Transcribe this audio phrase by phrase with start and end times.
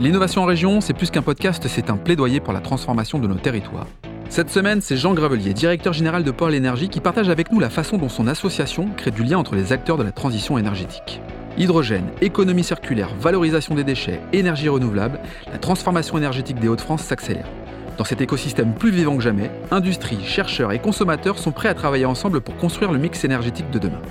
[0.00, 3.34] L'innovation en région, c'est plus qu'un podcast, c'est un plaidoyer pour la transformation de nos
[3.34, 3.88] territoires.
[4.28, 7.68] Cette semaine, c'est Jean Gravelier, directeur général de Pôle Énergie, qui partage avec nous la
[7.68, 11.20] façon dont son association crée du lien entre les acteurs de la transition énergétique.
[11.56, 15.18] Hydrogène, économie circulaire, valorisation des déchets, énergie renouvelable,
[15.50, 17.48] la transformation énergétique des Hauts-de-France s'accélère.
[17.96, 22.06] Dans cet écosystème plus vivant que jamais, industrie, chercheurs et consommateurs sont prêts à travailler
[22.06, 24.02] ensemble pour construire le mix énergétique de demain.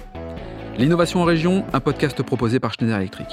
[0.77, 3.29] L'innovation en région, un podcast proposé par Schneider Electric.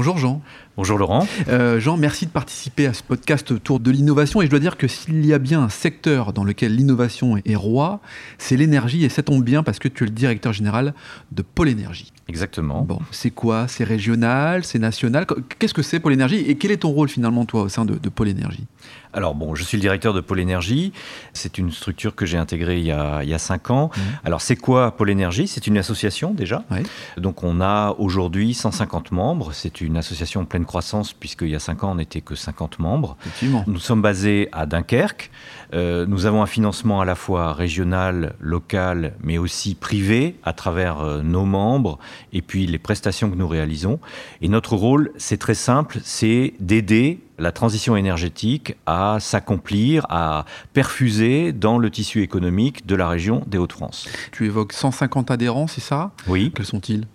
[0.00, 0.40] Bonjour Jean.
[0.78, 1.26] Bonjour Laurent.
[1.48, 4.40] Euh, Jean, merci de participer à ce podcast autour de l'innovation.
[4.40, 7.54] Et je dois dire que s'il y a bien un secteur dans lequel l'innovation est
[7.54, 8.00] roi,
[8.38, 9.04] c'est l'énergie.
[9.04, 10.94] Et ça tombe bien parce que tu es le directeur général
[11.32, 12.14] de Pôle Énergie.
[12.30, 12.82] Exactement.
[12.82, 13.66] Bon, c'est quoi?
[13.66, 14.62] C'est régional?
[14.62, 15.26] C'est national?
[15.58, 16.36] Qu'est-ce que c'est Pôle Énergie?
[16.36, 18.68] Et quel est ton rôle finalement, toi, au sein de, de Pôle Énergie?
[19.12, 20.92] Alors bon, je suis le directeur de Pôle Énergie.
[21.32, 23.90] C'est une structure que j'ai intégrée il y a, il y a cinq ans.
[23.94, 24.00] Mmh.
[24.24, 25.48] Alors c'est quoi Pôle Énergie?
[25.48, 26.62] C'est une association déjà.
[26.70, 26.78] Oui.
[27.16, 29.50] Donc on a aujourd'hui 150 membres.
[29.52, 32.78] C'est une association en pleine croissance puisqu'il y a cinq ans on n'était que 50
[32.78, 33.16] membres.
[33.22, 33.64] Effectivement.
[33.66, 35.32] Nous sommes basés à Dunkerque.
[35.74, 41.00] Euh, nous avons un financement à la fois régional, local, mais aussi privé à travers
[41.00, 41.98] euh, nos membres
[42.32, 44.00] et puis les prestations que nous réalisons.
[44.42, 51.52] Et notre rôle, c'est très simple, c'est d'aider la transition énergétique à s'accomplir, à perfuser
[51.52, 54.08] dans le tissu économique de la région des Hauts-de-France.
[54.30, 56.12] Tu évoques 150 adhérents, c'est ça?
[56.28, 56.52] Oui.
[56.54, 57.06] Quels sont-ils?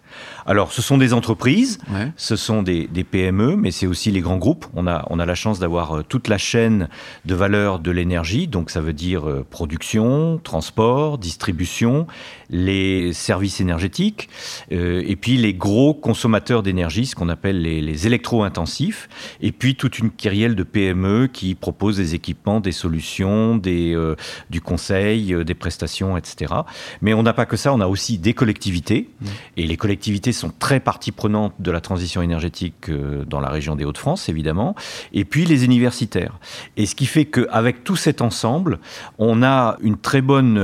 [0.46, 2.12] Alors, ce sont des entreprises, ouais.
[2.16, 4.66] ce sont des, des, PME, mais c'est aussi les grands groupes.
[4.76, 6.88] On a, on a la chance d'avoir euh, toute la chaîne
[7.26, 12.08] de valeur de l'énergie, donc ça veut dire euh, production, transport, distribution,
[12.50, 14.30] les services énergétiques,
[14.72, 19.10] euh, et puis les gros consommateurs d'énergie, ce qu'on appelle les, les électro-intensifs,
[19.42, 24.16] et puis toute une kyrielle de PME qui proposent des équipements, des solutions, des, euh,
[24.50, 26.54] du conseil, euh, des prestations, etc.
[27.02, 29.26] Mais on n'a pas que ça, on a aussi des collectivités, mmh.
[29.58, 33.76] et les collectivités sont très partie prenante de la transition énergétique euh, dans la région
[33.76, 34.76] des Hauts-de-France, évidemment,
[35.14, 36.40] et puis les universitaires.
[36.78, 38.80] Et ce qui fait qu'avec tout cet ensemble,
[39.18, 40.58] on a une très bonne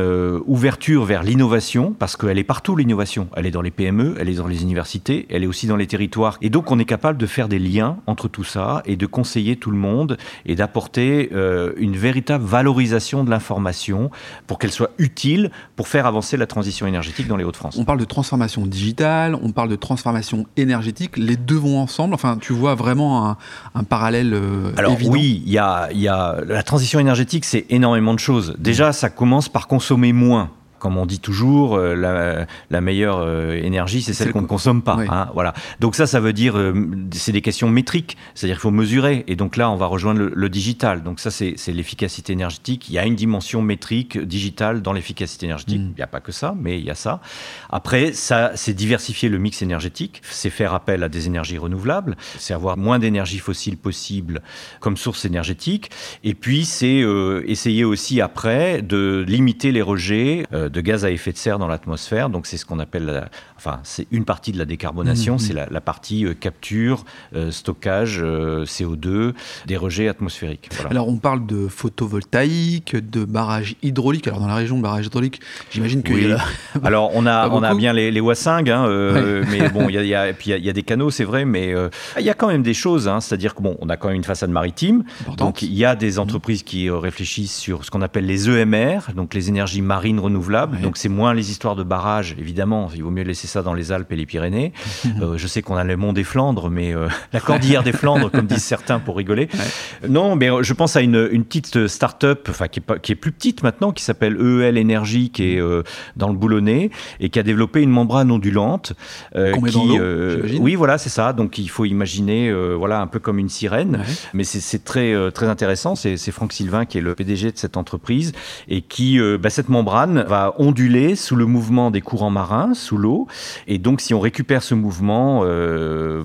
[0.46, 3.28] ouverture vers l'innovation, parce qu'elle est partout, l'innovation.
[3.36, 5.88] Elle est dans les PME, elle est dans les universités, elle est aussi dans les
[5.88, 6.38] territoires.
[6.42, 9.31] Et donc, on est capable de faire des liens entre tout ça et de conseiller
[9.60, 14.12] tout le monde et d'apporter euh, une véritable valorisation de l'information
[14.48, 17.78] pour qu'elle soit utile pour faire avancer la transition énergétique dans les Hauts-de-France.
[17.78, 22.14] On parle de transformation digitale, on parle de transformation énergétique, les deux vont ensemble.
[22.14, 23.38] Enfin, tu vois vraiment un,
[23.76, 25.12] un parallèle euh, Alors évident.
[25.14, 28.56] oui, il y a, y a la transition énergétique, c'est énormément de choses.
[28.60, 33.54] Déjà, ça commence par consommer moins comme on dit toujours, euh, la, la, meilleure euh,
[33.54, 34.96] énergie, c'est celle qu'on ne consomme pas.
[34.98, 35.06] Oui.
[35.08, 35.54] Hein, voilà.
[35.80, 36.74] Donc ça, ça veut dire, euh,
[37.12, 39.24] c'est des questions métriques, c'est-à-dire qu'il faut mesurer.
[39.28, 41.04] Et donc là, on va rejoindre le, le digital.
[41.04, 42.90] Donc ça, c'est l'efficacité énergétique.
[42.90, 45.82] Il y a une dimension métrique digitale dans l'efficacité énergétique.
[45.82, 45.92] Mm.
[45.92, 47.22] Il n'y a pas que ça, mais il y a ça.
[47.70, 52.56] Après, ça, c'est diversifier le mix énergétique, c'est faire appel à des énergies renouvelables, c'est
[52.56, 54.42] avoir moins d'énergie fossile possible
[54.80, 55.92] comme source énergétique.
[56.24, 61.32] Et puis, c'est euh, essayer aussi après de limiter les rejets de gaz à effet
[61.32, 62.30] de serre dans l'atmosphère.
[62.30, 65.40] Donc c'est ce qu'on appelle, la, enfin c'est une partie de la décarbonation, mmh.
[65.40, 67.06] c'est la, la, partie euh, capture,
[67.36, 69.34] euh, stockage euh, CO2
[69.66, 70.70] des rejets atmosphériques.
[70.74, 70.92] Voilà.
[70.92, 74.28] Alors on parle de photovoltaïque, de barrages hydrauliques.
[74.28, 76.14] Alors dans la région barrages hydrauliques, j'imagine que.
[76.14, 76.32] Oui.
[76.84, 79.48] Alors on a on a bien les, les Wassing, hein, euh, ouais.
[79.52, 81.74] mais bon il y a, y y, y, des canaux c'est vrai, mais
[82.18, 83.08] il y a quand même des choses.
[83.08, 85.38] Hein, C'est-à-dire que bon on a quand même une façade maritime, Importante.
[85.38, 86.66] donc il y a des entreprises mmh.
[86.66, 90.61] qui réfléchissent sur ce qu'on appelle les EMR, donc les énergies marines renouvelables.
[90.66, 90.80] Ouais.
[90.80, 92.90] Donc c'est moins les histoires de barrages, évidemment.
[92.96, 94.74] Il vaut mieux laisser ça dans les Alpes et les Pyrénées.
[95.22, 98.32] euh, je sais qu'on a le mont des Flandres, mais euh, la cordillère des Flandres,
[98.32, 99.50] comme disent certains pour rigoler.
[99.54, 100.10] Ouais.
[100.10, 103.32] Non, mais je pense à une, une petite start-up, enfin qui est, qui est plus
[103.32, 105.84] petite maintenant, qui s'appelle EEL Énergie, qui est euh,
[106.16, 106.90] dans le Boulonnais
[107.20, 108.94] et qui a développé une membrane ondulante.
[109.36, 111.34] Euh, qui, euh, oui, voilà, c'est ça.
[111.34, 113.98] Donc il faut imaginer, euh, voilà, un peu comme une sirène.
[113.98, 114.14] Ouais.
[114.34, 115.96] Mais c'est très très intéressant.
[115.96, 118.34] C'est Franck Sylvain qui est le PDG de cette entreprise
[118.68, 123.28] et qui, bah, cette membrane va onduler sous le mouvement des courants marins, sous l'eau.
[123.68, 126.24] Et donc, si on récupère ce mouvement euh,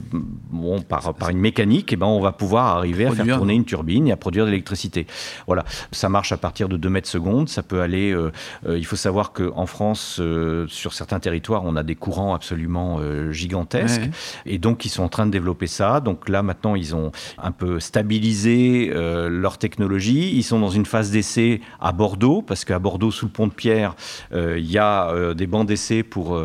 [0.77, 3.23] bon, par, par une mécanique, eh ben, on va pouvoir arriver produire.
[3.23, 5.07] à faire tourner une turbine et à produire de l'électricité.
[5.47, 7.49] Voilà, ça marche à partir de 2 mètres secondes.
[7.49, 8.13] Ça peut aller.
[8.13, 8.33] Euh,
[8.67, 13.01] euh, il faut savoir qu'en France, euh, sur certains territoires, on a des courants absolument
[13.31, 14.03] gigantesques.
[14.03, 14.11] Ouais.
[14.47, 16.01] Et donc, ils sont en train de développer ça.
[16.01, 20.33] Donc là, maintenant, ils ont un peu stabilisé leur technologie.
[20.35, 23.53] Ils sont dans une phase d'essai à Bordeaux, parce qu'à Bordeaux, sous le pont de
[23.53, 23.95] Pierre,
[24.33, 26.41] il y a des bancs d'essai pour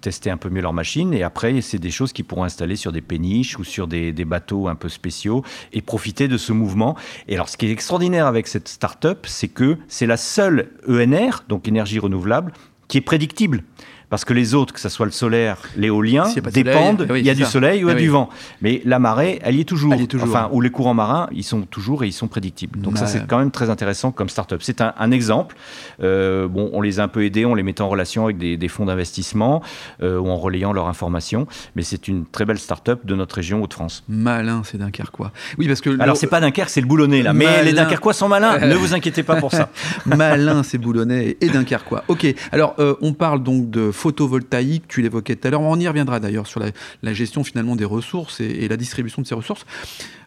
[0.00, 1.12] tester un peu mieux leur machine.
[1.14, 4.24] Et après, c'est des choses qu'ils pourront installer sur des péniches ou sur des, des,
[4.24, 6.96] bateaux un peu spéciaux et profiter de ce mouvement.
[7.28, 11.44] Et alors, ce qui est extraordinaire avec cette start-up, c'est que c'est la seule ENR,
[11.48, 12.52] donc énergie renouvelable,
[12.88, 13.62] qui est prédictible.
[14.10, 17.44] Parce que les autres, que ce soit le solaire, l'éolien, dépendent, il y a du
[17.44, 18.28] soleil ou il y a du vent.
[18.62, 19.94] Mais la marée, elle y est toujours.
[20.22, 22.80] Enfin, ou les courants marins, ils sont toujours et ils sont prédictibles.
[22.80, 24.60] Donc ça, c'est quand même très intéressant comme start-up.
[24.62, 25.56] C'est un, exemple.
[26.02, 28.68] Euh, bon, on les a un peu aidés, on les met en relation avec des,
[28.68, 29.62] fonds d'investissement
[30.02, 31.46] euh, ou en relayant leurs informations.
[31.76, 34.04] Mais c'est une très belle start-up de notre région Hauts-de-France.
[34.08, 35.32] Malin, c'est Dunkerquois.
[35.58, 37.32] Oui, parce que alors c'est pas Dunkerque, c'est le Boulonnais là.
[37.32, 38.58] Mais les Dunkerquois sont malins.
[38.66, 39.70] ne vous inquiétez pas pour ça.
[40.06, 42.04] Malin, c'est Boulonnais et Dunkerquois.
[42.08, 42.26] Ok.
[42.52, 44.86] Alors euh, on parle donc de photovoltaïque.
[44.86, 45.62] Tu l'évoquais tout à l'heure.
[45.62, 49.34] On y reviendra d'ailleurs sur la, gestion finalement des ressources et, la distribution de ces
[49.34, 49.64] ressources.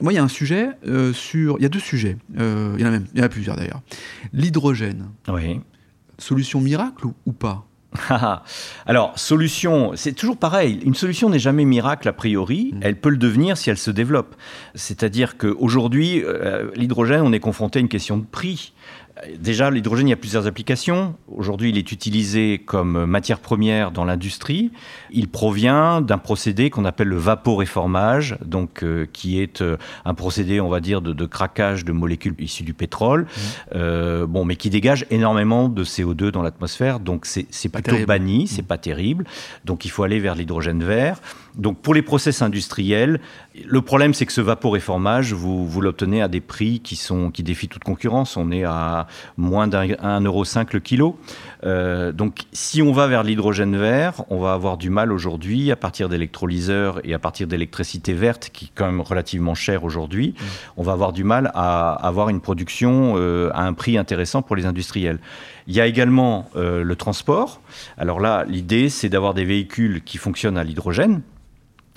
[0.02, 1.58] Moi, il y a un sujet euh, sur.
[1.60, 2.18] Il y a deux sujets.
[2.40, 3.06] Euh, il y en a même.
[3.14, 3.82] Il y en a plusieurs d'ailleurs.
[4.34, 5.10] L'hydrogène.
[5.28, 5.60] Oui.
[6.18, 7.68] Solution miracle ou pas?
[8.86, 10.80] Alors, solution, c'est toujours pareil.
[10.84, 12.72] Une solution n'est jamais miracle a priori.
[12.74, 12.80] Mm.
[12.82, 14.36] Elle peut le devenir si elle se développe.
[14.74, 18.74] C'est-à-dire qu'aujourd'hui, euh, l'hydrogène, on est confronté à une question de prix.
[19.40, 21.16] Déjà, l'hydrogène, il y a plusieurs applications.
[21.28, 24.72] Aujourd'hui, il est utilisé comme matière première dans l'industrie.
[25.12, 30.62] Il provient d'un procédé qu'on appelle le vaporéformage, donc euh, qui est euh, un procédé,
[30.62, 33.40] on va dire, de, craquage de molécules issues du pétrole, mmh.
[33.76, 37.00] euh, bon, mais qui dégage énormément de CO2 dans l'atmosphère.
[37.00, 38.66] Donc c'est plutôt banni, c'est mmh.
[38.66, 39.26] pas terrible.
[39.66, 41.20] Donc il faut aller vers l'hydrogène vert.
[41.56, 43.20] Donc pour les process industriels,
[43.66, 47.42] le problème c'est que ce vaporéformage, vous, vous l'obtenez à des prix qui, sont, qui
[47.42, 48.38] défient toute concurrence.
[48.38, 49.07] On est à
[49.38, 50.44] moins d'un euro
[50.74, 51.20] le kilo.
[51.64, 55.76] Euh, donc si on va vers l'hydrogène vert, on va avoir du mal aujourd'hui à
[55.76, 60.30] partir d'électrolyseurs et à partir d'électricité verte qui est quand même relativement chère aujourd'hui.
[60.38, 60.44] Mmh.
[60.78, 64.56] On va avoir du mal à avoir une production euh, à un prix intéressant pour
[64.56, 65.20] les industriels.
[65.68, 67.62] Il y a également euh, le transport.
[67.98, 71.22] Alors là, l'idée, c'est d'avoir des véhicules qui fonctionnent à l'hydrogène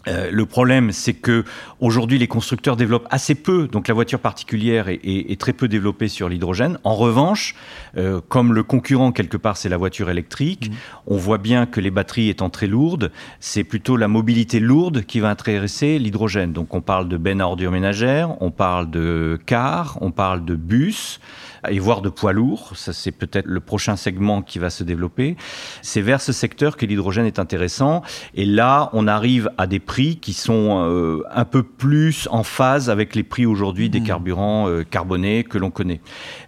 [0.09, 1.45] euh, le problème, c'est que
[1.79, 6.29] aujourd'hui, les constructeurs développent assez peu, donc la voiture particulière est, très peu développée sur
[6.29, 6.79] l'hydrogène.
[6.85, 7.55] En revanche,
[7.97, 10.75] euh, comme le concurrent quelque part, c'est la voiture électrique, mmh.
[11.07, 13.11] on voit bien que les batteries étant très lourdes,
[13.41, 16.53] c'est plutôt la mobilité lourde qui va intéresser l'hydrogène.
[16.53, 20.55] Donc on parle de bennes à ordures ménagères, on parle de cars, on parle de
[20.55, 21.21] bus
[21.69, 22.73] et voire de poids lourds.
[22.75, 25.37] Ça, c'est peut-être le prochain segment qui va se développer.
[25.83, 28.03] C'est vers ce secteur que l'hydrogène est intéressant.
[28.35, 32.91] Et là, on arrive à des prix qui sont euh, un peu plus en phase
[32.91, 34.05] avec les prix aujourd'hui des mmh.
[34.05, 36.01] carburants euh, carbonés que l'on connaît.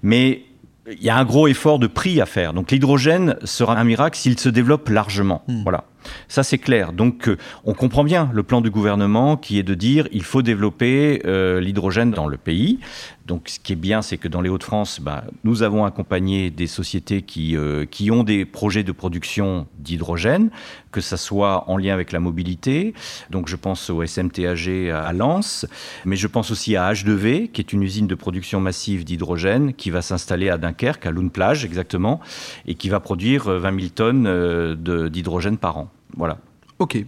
[0.02, 0.44] Mais
[0.90, 2.52] il y a un gros effort de prix à faire.
[2.52, 5.42] Donc l'hydrogène sera un miracle s'il se développe largement.
[5.46, 5.62] Mmh.
[5.62, 5.84] Voilà.
[6.28, 6.92] Ça, c'est clair.
[6.92, 10.42] Donc, euh, on comprend bien le plan du gouvernement qui est de dire il faut
[10.42, 12.80] développer euh, l'hydrogène dans le pays.
[13.26, 16.66] Donc, ce qui est bien, c'est que dans les Hauts-de-France, bah, nous avons accompagné des
[16.66, 20.50] sociétés qui, euh, qui ont des projets de production d'hydrogène,
[20.90, 22.94] que ce soit en lien avec la mobilité.
[23.30, 25.66] Donc, je pense au SMTAG à Lens,
[26.04, 29.90] mais je pense aussi à H2V, qui est une usine de production massive d'hydrogène qui
[29.90, 32.20] va s'installer à Dunkerque, à Lune-Plage exactement,
[32.66, 35.90] et qui va produire 20 000 tonnes d'hydrogène par an.
[36.16, 36.38] Voilà.
[36.78, 36.98] Ok.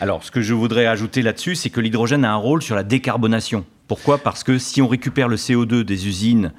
[0.00, 2.82] Alors, ce que je voudrais ajouter là-dessus, c'est que l'hydrogène a un rôle sur la
[2.82, 3.64] décarbonation.
[3.88, 4.18] Pourquoi?
[4.18, 6.52] Parce que si on récupère le CO2 des usines,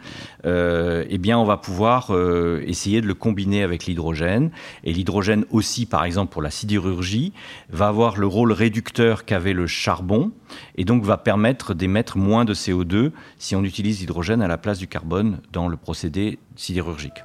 [0.46, 4.50] euh, eh bien, on va pouvoir euh, essayer de le combiner avec l'hydrogène.
[4.86, 7.34] Et l'hydrogène aussi, par exemple, pour la sidérurgie,
[7.70, 10.32] va avoir le rôle réducteur qu'avait le charbon,
[10.78, 14.80] et donc va permettre d'émettre moins de CO2 si on utilise l'hydrogène à la place
[14.80, 17.24] du carbone dans le procédé sidérurgique.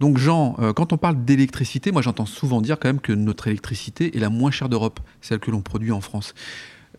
[0.00, 3.48] Donc Jean, euh, quand on parle d'électricité, moi j'entends souvent dire quand même que notre
[3.48, 6.34] électricité est la moins chère d'Europe, celle que l'on produit en France.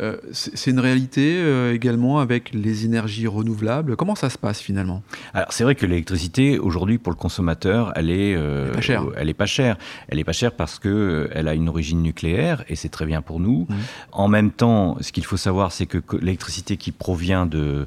[0.01, 3.97] Euh, c'est une réalité euh, également avec les énergies renouvelables.
[3.97, 5.03] Comment ça se passe finalement?
[5.33, 8.37] Alors c'est vrai que l'électricité aujourd'hui pour le consommateur, elle est,
[8.71, 9.03] pas chère.
[9.17, 9.77] Elle est pas chère.
[10.07, 13.21] Elle est pas chère parce que elle a une origine nucléaire et c'est très bien
[13.21, 13.65] pour nous.
[13.67, 13.75] Mmh.
[14.13, 17.85] En même temps, ce qu'il faut savoir, c'est que l'électricité qui provient de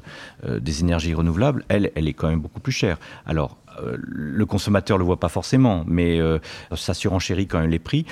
[0.59, 2.99] des énergies renouvelables, elle, elle est quand même beaucoup plus chère.
[3.25, 6.39] Alors le consommateur le voit pas forcément, mais euh,
[6.75, 8.05] ça surenchérit quand même les prix.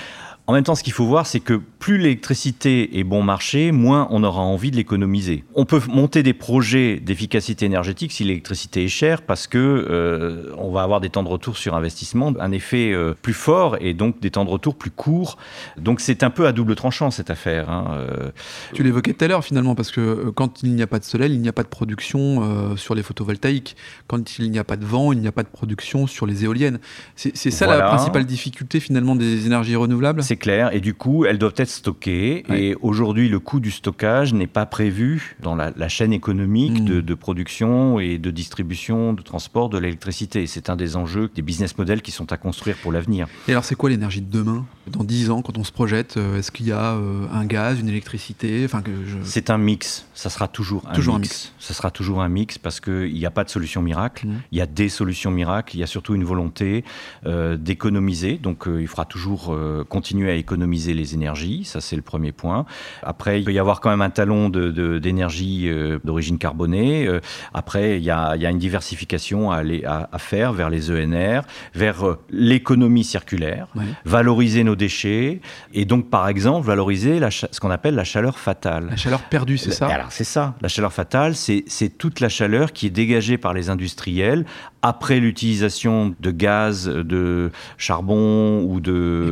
[0.47, 4.07] En même temps, ce qu'il faut voir, c'est que plus l'électricité est bon marché, moins
[4.11, 5.43] on aura envie de l'économiser.
[5.55, 10.71] On peut monter des projets d'efficacité énergétique si l'électricité est chère, parce que euh, on
[10.71, 14.19] va avoir des temps de retour sur investissement, un effet euh, plus fort et donc
[14.19, 15.37] des temps de retour plus courts.
[15.77, 17.69] Donc c'est un peu à double tranchant cette affaire.
[17.69, 18.31] Hein, euh.
[18.73, 21.33] Tu l'évoquais tout à l'heure finalement, parce que quand il n'y a pas de soleil,
[21.33, 23.75] il n'y a pas de production sur les photovoltaïques.
[24.07, 26.43] Quand il n'y a pas de vent, il n'y a pas de production sur les
[26.43, 26.79] éoliennes.
[27.15, 30.23] C'est ça la principale difficulté finalement des énergies renouvelables?
[30.31, 30.73] C'est clair.
[30.73, 32.45] Et du coup, elles doivent être stockées.
[32.55, 37.01] Et aujourd'hui, le coût du stockage n'est pas prévu dans la, chaîne économique hmm.
[37.01, 40.47] de, production et de distribution, de transport de l'électricité.
[40.47, 43.27] C'est un des enjeux, des business models qui sont à construire pour l'avenir.
[43.49, 46.37] Et alors, c'est quoi l'énergie de demain Dans 10 ans, quand on se projette, euh,
[46.37, 48.61] est-ce qu'il y a euh, un gaz, une électricité?
[48.63, 48.91] Enfin, que
[49.23, 50.05] C'est un mix.
[50.13, 51.27] Ça sera toujours un, toujours mix.
[51.27, 51.53] un mix.
[51.59, 54.27] Ça sera toujours un mix parce qu'il n'y a pas de solution miracle.
[54.27, 54.41] Hmm.
[54.53, 55.75] Il y a des solutions miracles miracle.
[55.75, 56.85] Il y a surtout une volonté
[57.25, 58.37] d'économiser.
[58.37, 59.57] Donc, il faudra toujours
[59.89, 61.63] continuer à économiser les énergies.
[61.65, 62.65] Ça, c'est le premier point.
[63.03, 65.69] Après, il peut y avoir quand même un talon d'énergie
[66.03, 67.09] d'origine carbonée.
[67.53, 70.91] après, il y, a, il y, a, une diversification à, aller, à, faire vers les
[70.91, 71.41] ENR,
[71.73, 73.67] vers l'économie circulaire,
[74.05, 75.41] valoriser nos déchets
[75.73, 78.87] et donc, par exemple, valoriser la, ce qu'on appelle la chaleur fatale.
[78.89, 79.87] La chaleur perdue, c'est ça?
[79.87, 80.55] Alors, c'est ça.
[80.61, 84.45] La chaleur fatale, c'est toute la chaleur qui est dégagée par les industriels
[84.81, 89.31] après l'utilisation de gaz, de charbon ou de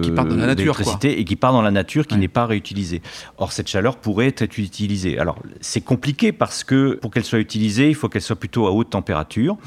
[0.83, 3.01] d'électricité et qui part dans la nature, qui n'est pas réutilisée.
[3.37, 5.19] Or, cette chaleur pourrait être utilisée.
[5.19, 8.71] Alors, c'est compliqué parce que pour qu'elle soit utilisée, il faut qu'elle soit plutôt à
[8.71, 9.57] haute température.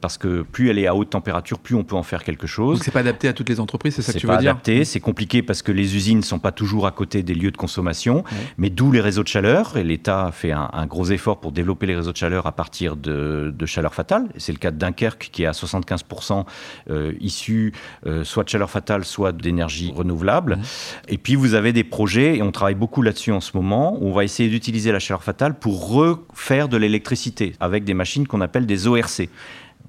[0.00, 2.78] Parce que plus elle est à haute température, plus on peut en faire quelque chose.
[2.78, 4.44] Donc, c'est pas adapté à toutes les entreprises, c'est ça que tu veux dire C'est
[4.46, 7.34] pas adapté, c'est compliqué parce que les usines ne sont pas toujours à côté des
[7.34, 8.24] lieux de consommation,
[8.56, 9.76] mais d'où les réseaux de chaleur.
[9.76, 13.54] Et l'État fait un, gros effort pour développer les réseaux de chaleur à partir de,
[13.56, 14.28] de chaleur fatale.
[14.38, 16.44] C'est le cas de Dunkerque qui est à 75%
[16.90, 17.72] euh, issu
[18.06, 20.59] euh, soit de chaleur fatale, soit d'énergie renouvelable.
[21.08, 24.08] Et puis vous avez des projets, et on travaille beaucoup là-dessus en ce moment, où
[24.08, 28.40] on va essayer d'utiliser la chaleur fatale pour refaire de l'électricité avec des machines qu'on
[28.40, 29.28] appelle des ORC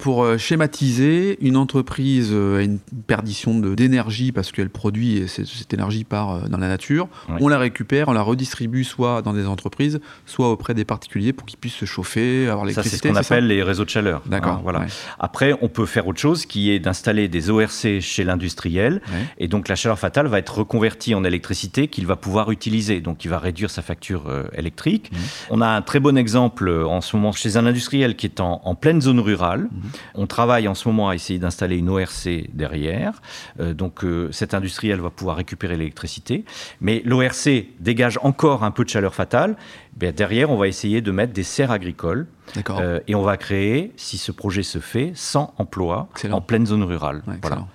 [0.02, 6.04] pour euh, schématiser, une entreprise euh, a une perdition d'énergie parce qu'elle produit cette, énergie
[6.04, 7.08] part euh, dans la nature.
[7.40, 11.46] On la récupère, on la redistribue soit dans des entreprises, soit auprès des particuliers pour
[11.46, 12.98] qu'ils puissent se chauffer, avoir l'électricité.
[12.98, 14.24] Ça, c'est ce qu'on appelle les réseaux de chaleur.
[14.26, 14.54] D'accord.
[14.54, 14.86] Hein, voilà.
[15.20, 19.02] Après, on peut faire autre chose qui est d'installer des ORC chez l'industriel.
[19.38, 23.02] Et donc, la chaleur fatale va être reconvertie en électricité qu'il va pouvoir utiliser.
[23.02, 25.12] Donc, il va réduire sa facture électrique.
[25.12, 25.16] Mmh.
[25.52, 28.76] On a un très bon exemple en ce moment chez un industriel qui est en,
[28.76, 29.70] pleine zone rurale.
[29.72, 29.91] Mmh.
[30.16, 33.22] On travaille en ce moment à essayer d'installer une ORC derrière.
[33.60, 36.46] Euh, donc euh, cette industriel va pouvoir récupérer l'électricité.
[36.80, 39.56] Mais l'ORC dégage encore un peu de chaleur fatale.
[39.96, 42.28] Ben, derrière, on va essayer de mettre des serres agricoles.
[42.70, 46.84] Euh, et on va créer, si ce projet se fait, 100 emplois en pleine zone
[46.84, 47.24] rurale.
[47.42, 47.66] voilà.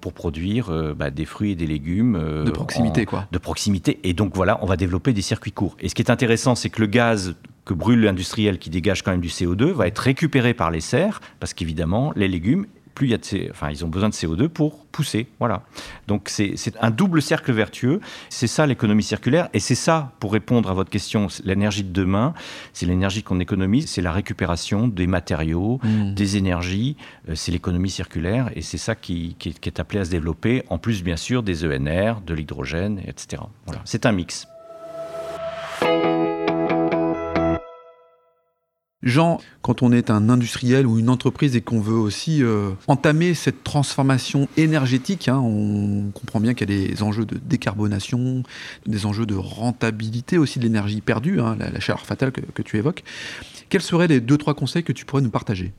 [0.00, 2.44] Pour produire bah, des fruits et des légumes.
[2.44, 3.26] de proximité, quoi.
[3.30, 4.00] De proximité.
[4.04, 5.76] Et donc voilà, on va développer des circuits courts.
[5.80, 9.12] Et ce qui est intéressant, c'est que le gaz que brûle l'industriel qui dégage quand
[9.12, 13.10] même du CO2 va être récupéré par les serres, parce qu'évidemment, les légumes, plus il
[13.10, 15.26] y a de enfin, ils ont besoin de CO2 pour pousser.
[15.38, 15.62] Voilà.
[16.08, 18.00] Donc c'est un double cercle vertueux.
[18.28, 19.48] C'est ça l'économie circulaire.
[19.54, 22.34] Et c'est ça, pour répondre à votre question, l'énergie de demain,
[22.72, 26.14] c'est l'énergie qu'on économise, c'est la récupération des matériaux, mmh.
[26.14, 26.96] des énergies,
[27.28, 28.50] euh, c'est l'économie circulaire.
[28.54, 31.64] Et c'est ça qui, qui, est appelé à se développer, en plus bien sûr des
[31.64, 33.42] ENR, de l'hydrogène, etc.
[33.66, 33.80] Voilà.
[33.84, 34.46] C'est un mix.
[39.02, 43.34] Jean, quand on est un industriel ou une entreprise et qu'on veut aussi euh, entamer
[43.34, 48.44] cette transformation énergétique, hein, on comprend bien qu'il y a des enjeux de décarbonation,
[48.86, 53.02] des enjeux de rentabilité aussi de l'énergie perdue, hein, la, chaleur fatale que, tu évoques.
[53.70, 55.72] Quels seraient les deux, trois conseils que tu pourrais nous partager?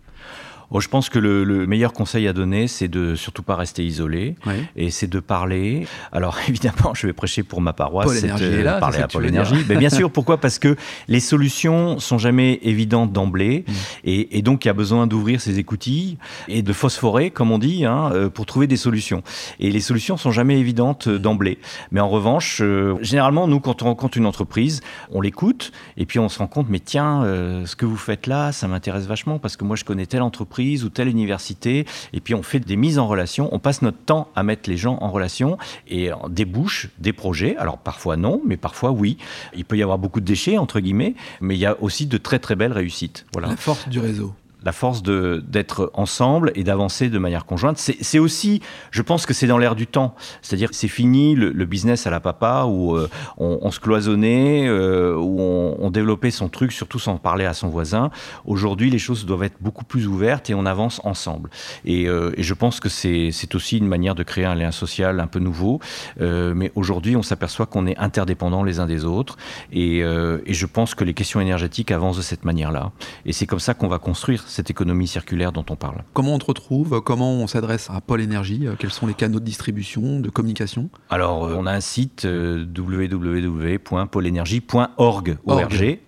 [0.82, 4.36] Je pense que le, meilleur conseil à donner, c'est de surtout pas rester isolé
[4.76, 5.88] et c'est de parler.
[6.12, 9.64] Alors évidemment, je vais prêcher pour ma paroisse, c'est de parler à Pôle Énergie.
[9.70, 10.38] Mais bien sûr, pourquoi?
[10.38, 10.76] Parce que
[11.08, 13.74] les solutions sont jamais évidentes d'emblée mm.
[14.06, 17.86] et, donc il y a besoin d'ouvrir ses écoutilles et de phosphorer, comme on dit,
[17.86, 19.24] hein, euh, pour trouver des solutions.
[19.60, 21.60] Et les solutions sont jamais évidentes euh, d'emblée.
[21.92, 26.20] Mais en revanche, euh, généralement, nous, quand on rencontre une entreprise, on l'écoute et puis
[26.20, 27.24] on se rend compte, mais tiens,
[27.66, 30.63] ce que vous faites là, ça m'intéresse vachement parce que moi, je connais telle entreprise
[30.84, 34.30] ou telle université, et puis on fait des mises en relation, on passe notre temps
[34.36, 37.56] à mettre les gens en relation et débouche des projets.
[37.58, 39.18] Alors parfois non, mais parfois oui.
[39.56, 42.18] Il peut y avoir beaucoup de déchets, entre guillemets, mais il y a aussi de
[42.18, 43.26] très très belles réussites.
[43.34, 43.50] Voilà.
[43.50, 44.34] La force du réseau
[44.66, 47.78] la force d'être ensemble et d'avancer de manière conjointe.
[47.78, 50.16] C'est aussi, je pense que c'est dans l'air du temps.
[50.42, 55.16] C'est-à-dire que c'est fini le, business à la papa où euh, on, se cloisonnait, euh,
[55.16, 58.10] où on, développait son truc, surtout sans parler à son voisin.
[58.46, 61.50] Aujourd'hui, les choses doivent être beaucoup plus ouvertes et on avance ensemble.
[61.86, 65.28] Et, euh, je pense que c'est aussi une manière de créer un lien social un
[65.28, 65.80] peu nouveau.
[66.20, 69.38] mais aujourd'hui, on s'aperçoit qu'on est interdépendants les uns des autres.
[69.72, 72.92] Et je pense que les questions énergétiques avancent de cette manière-là.
[73.26, 76.04] Et c'est comme ça qu'on va construire cette économie circulaire dont on parle.
[76.14, 77.02] Comment on te retrouve?
[77.02, 78.68] Comment on s'adresse à Pôle Énergie?
[78.80, 80.90] Quels sont les canaux de distribution, de communication?
[81.10, 85.38] Alors, euh, on a un site euh, www.poleenergie.org.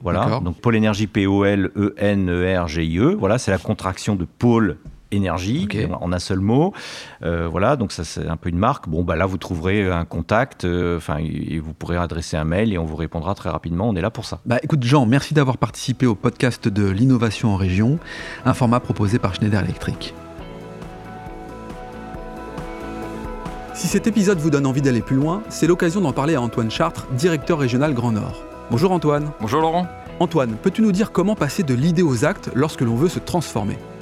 [0.02, 0.40] Voilà.
[0.40, 3.12] Donc, Pôle Énergie, P-O-L-E-N-E-R-G-I-E.
[3.12, 3.16] E.
[3.16, 4.78] Voilà, c'est la contraction de pôle
[5.16, 5.68] énergie
[6.00, 6.74] en un seul mot.
[7.24, 8.88] Euh, voilà, donc ça c'est un peu une marque.
[8.88, 12.74] Bon, bah là vous trouverez un contact, euh, enfin et vous pourrez adresser un mail
[12.74, 13.90] et on vous répondra très rapidement.
[13.90, 14.40] On est là pour ça.
[14.46, 18.00] Bah écoute Jean, merci d'avoir participé au podcast de l'innovation en région,
[18.46, 20.14] un format proposé par Schneider Electric.
[23.74, 26.72] Si cet épisode vous donne envie d'aller plus loin, c'est l'occasion d'en parler à Antoine
[26.72, 28.46] Chartres, directeur régional Grand Nord.
[28.72, 29.32] Bonjour Antoine.
[29.42, 29.86] Bonjour Laurent.
[30.22, 33.78] Antoine, peux-tu nous dire comment passer de l'idée aux actes lorsque l'on veut se transformer?